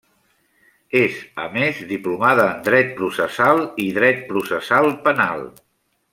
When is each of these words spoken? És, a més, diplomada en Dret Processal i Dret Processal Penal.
És, 1.01 1.19
a 1.43 1.45
més, 1.57 1.81
diplomada 1.91 2.47
en 2.55 2.63
Dret 2.69 2.89
Processal 3.03 3.61
i 3.85 3.87
Dret 3.99 4.25
Processal 4.33 4.91
Penal. 5.07 5.47